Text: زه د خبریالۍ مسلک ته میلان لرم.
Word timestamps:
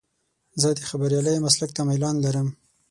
زه 0.61 0.69
د 0.77 0.79
خبریالۍ 0.89 1.37
مسلک 1.45 1.71
ته 1.75 1.81
میلان 1.89 2.15
لرم. 2.25 2.47